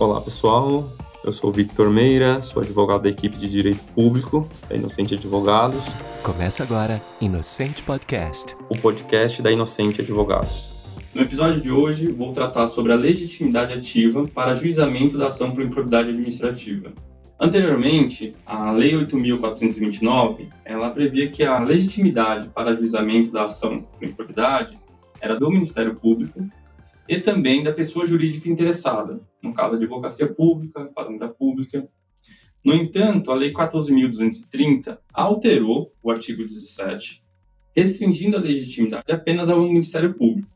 Olá 0.00 0.18
pessoal, 0.18 0.90
eu 1.22 1.30
sou 1.30 1.50
o 1.50 1.52
Victor 1.52 1.90
Meira, 1.90 2.40
sou 2.40 2.62
advogado 2.62 3.02
da 3.02 3.10
equipe 3.10 3.36
de 3.36 3.46
Direito 3.50 3.84
Público 3.94 4.48
da 4.66 4.74
Inocente 4.74 5.14
Advogados. 5.14 5.84
Começa 6.22 6.62
agora 6.62 7.02
Inocente 7.20 7.82
Podcast, 7.82 8.56
o 8.70 8.78
podcast 8.80 9.42
da 9.42 9.52
Inocente 9.52 10.00
Advogados. 10.00 10.70
No 11.14 11.20
episódio 11.20 11.60
de 11.60 11.70
hoje, 11.70 12.10
vou 12.10 12.32
tratar 12.32 12.66
sobre 12.66 12.94
a 12.94 12.96
legitimidade 12.96 13.74
ativa 13.74 14.26
para 14.26 14.52
ajuizamento 14.52 15.18
da 15.18 15.26
ação 15.26 15.50
por 15.50 15.62
improbidade 15.62 16.08
administrativa. 16.08 16.92
Anteriormente, 17.38 18.34
a 18.46 18.72
Lei 18.72 18.94
8.429, 18.94 20.46
ela 20.64 20.88
previa 20.88 21.28
que 21.28 21.44
a 21.44 21.58
legitimidade 21.58 22.48
para 22.48 22.70
ajuizamento 22.70 23.30
da 23.30 23.44
ação 23.44 23.82
por 23.82 24.08
improbidade 24.08 24.78
era 25.20 25.38
do 25.38 25.50
Ministério 25.50 25.94
Público 25.94 26.42
e 27.08 27.18
também 27.18 27.62
da 27.62 27.72
pessoa 27.72 28.06
jurídica 28.06 28.48
interessada, 28.48 29.20
no 29.42 29.52
caso, 29.52 29.76
advocacia 29.76 30.28
pública, 30.32 30.88
fazenda 30.94 31.28
pública. 31.28 31.88
No 32.64 32.74
entanto, 32.74 33.30
a 33.30 33.34
Lei 33.34 33.52
14.230 33.52 34.98
alterou 35.12 35.92
o 36.02 36.10
artigo 36.10 36.44
17, 36.44 37.22
restringindo 37.74 38.36
a 38.36 38.40
legitimidade 38.40 39.10
apenas 39.10 39.48
ao 39.48 39.62
Ministério 39.62 40.14
Público, 40.14 40.48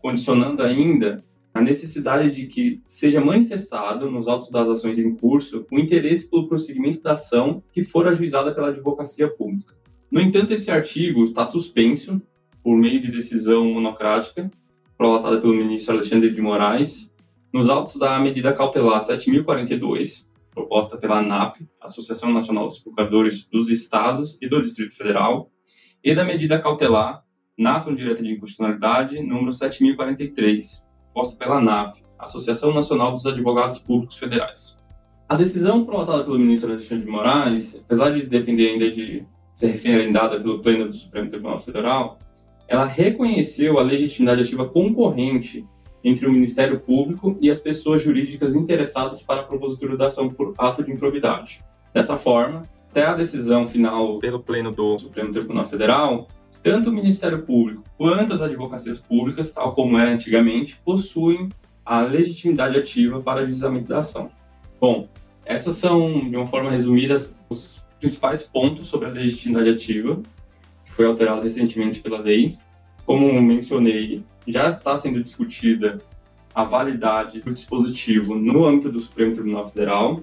condicionando 0.00 0.62
ainda 0.62 1.22
a 1.52 1.60
necessidade 1.60 2.30
de 2.30 2.46
que 2.46 2.82
seja 2.84 3.20
manifestado 3.20 4.10
nos 4.10 4.28
autos 4.28 4.50
das 4.50 4.68
ações 4.68 4.98
em 4.98 5.14
curso 5.14 5.66
o 5.70 5.78
interesse 5.78 6.28
pelo 6.28 6.48
prosseguimento 6.48 7.02
da 7.02 7.12
ação 7.12 7.62
que 7.72 7.82
for 7.82 8.06
ajuizada 8.06 8.54
pela 8.54 8.68
advocacia 8.68 9.28
pública. 9.28 9.74
No 10.10 10.20
entanto, 10.20 10.52
esse 10.52 10.70
artigo 10.70 11.24
está 11.24 11.44
suspenso 11.44 12.20
por 12.62 12.76
meio 12.76 13.00
de 13.00 13.10
decisão 13.10 13.72
monocrática 13.72 14.50
prolatada 14.96 15.40
pelo 15.40 15.54
ministro 15.54 15.94
Alexandre 15.94 16.30
de 16.30 16.40
Moraes, 16.40 17.14
nos 17.52 17.68
autos 17.68 17.96
da 17.96 18.18
medida 18.18 18.52
cautelar 18.52 19.00
7042, 19.00 20.30
proposta 20.50 20.96
pela 20.96 21.18
ANAP, 21.18 21.56
Associação 21.80 22.32
Nacional 22.32 22.68
dos 22.68 22.80
Procuradores 22.80 23.46
dos 23.48 23.68
Estados 23.68 24.38
e 24.40 24.48
do 24.48 24.60
Distrito 24.60 24.96
Federal, 24.96 25.50
e 26.02 26.14
da 26.14 26.24
medida 26.24 26.58
cautelar 26.58 27.22
na 27.58 27.76
ação 27.76 27.94
direta 27.94 28.22
de 28.22 28.30
inconstitucionalidade 28.30 29.20
número 29.22 29.50
7043, 29.50 30.86
proposta 31.12 31.36
pela 31.36 31.58
ANAF, 31.58 32.02
Associação 32.18 32.72
Nacional 32.72 33.12
dos 33.12 33.26
Advogados 33.26 33.78
Públicos 33.78 34.16
Federais. 34.16 34.80
A 35.28 35.34
decisão 35.34 35.84
prolatada 35.84 36.24
pelo 36.24 36.38
ministro 36.38 36.70
Alexandre 36.70 37.04
de 37.04 37.10
Moraes, 37.10 37.82
apesar 37.84 38.10
de 38.10 38.26
depender 38.26 38.68
ainda 38.70 38.90
de 38.90 39.26
ser 39.52 39.68
referendada 39.68 40.40
pelo 40.40 40.60
Pleno 40.60 40.86
do 40.86 40.94
Supremo 40.94 41.28
Tribunal 41.28 41.58
Federal, 41.58 42.18
ela 42.68 42.84
reconheceu 42.84 43.78
a 43.78 43.82
legitimidade 43.82 44.42
ativa 44.42 44.68
concorrente 44.68 45.66
entre 46.02 46.26
o 46.26 46.32
Ministério 46.32 46.78
Público 46.80 47.36
e 47.40 47.50
as 47.50 47.60
pessoas 47.60 48.02
jurídicas 48.02 48.54
interessadas 48.54 49.22
para 49.22 49.40
a 49.40 49.44
propositura 49.44 49.96
da 49.96 50.06
ação 50.06 50.28
por 50.28 50.54
ato 50.56 50.84
de 50.84 50.92
improbidade. 50.92 51.64
Dessa 51.92 52.16
forma, 52.16 52.62
até 52.90 53.04
a 53.04 53.14
decisão 53.14 53.66
final 53.66 54.18
pelo 54.18 54.40
Pleno 54.40 54.72
do 54.72 54.98
Supremo 54.98 55.32
Tribunal 55.32 55.66
Federal, 55.66 56.28
tanto 56.62 56.90
o 56.90 56.92
Ministério 56.92 57.42
Público 57.42 57.84
quanto 57.96 58.32
as 58.32 58.42
advocacias 58.42 58.98
públicas, 58.98 59.52
tal 59.52 59.74
como 59.74 59.98
era 59.98 60.10
antigamente, 60.10 60.80
possuem 60.84 61.48
a 61.84 62.00
legitimidade 62.00 62.76
ativa 62.78 63.20
para 63.20 63.42
o 63.42 63.46
juizamento 63.46 63.88
da 63.88 63.98
ação. 63.98 64.30
Bom, 64.80 65.08
essas 65.44 65.76
são, 65.76 66.28
de 66.28 66.36
uma 66.36 66.46
forma 66.46 66.70
resumida, 66.70 67.16
os 67.48 67.84
principais 68.00 68.42
pontos 68.42 68.88
sobre 68.88 69.08
a 69.08 69.12
legitimidade 69.12 69.70
ativa 69.70 70.20
foi 70.96 71.04
alterada 71.06 71.42
recentemente 71.42 72.00
pela 72.00 72.18
lei. 72.18 72.56
Como 73.04 73.40
mencionei, 73.40 74.24
já 74.48 74.68
está 74.70 74.96
sendo 74.96 75.22
discutida 75.22 76.00
a 76.54 76.64
validade 76.64 77.40
do 77.40 77.52
dispositivo 77.52 78.34
no 78.34 78.64
âmbito 78.64 78.90
do 78.90 78.98
Supremo 78.98 79.34
Tribunal 79.34 79.68
Federal. 79.68 80.22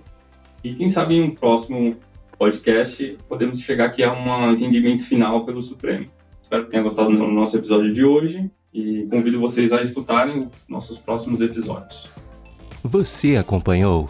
E 0.64 0.74
quem 0.74 0.88
sabe 0.88 1.14
em 1.14 1.22
um 1.22 1.36
próximo 1.36 1.96
podcast 2.38 3.18
podemos 3.30 3.60
chegar 3.60 3.86
aqui 3.86 4.04
a 4.04 4.12
um 4.12 4.52
entendimento 4.52 5.04
final 5.04 5.46
pelo 5.46 5.62
Supremo. 5.62 6.08
Espero 6.42 6.66
que 6.66 6.72
tenha 6.72 6.84
gostado 6.84 7.16
do 7.16 7.28
nosso 7.28 7.56
episódio 7.56 7.94
de 7.94 8.04
hoje 8.04 8.50
e 8.74 9.06
convido 9.10 9.40
vocês 9.40 9.72
a 9.72 9.82
escutarem 9.82 10.50
nossos 10.68 10.98
próximos 10.98 11.40
episódios. 11.40 12.10
Você 12.84 13.38
acompanhou 13.38 14.10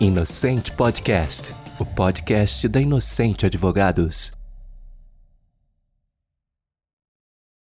Inocente 0.00 0.72
Podcast, 0.72 1.52
o 1.78 1.84
podcast 1.84 2.68
da 2.68 2.80
Inocente 2.80 3.44
Advogados. 3.44 4.37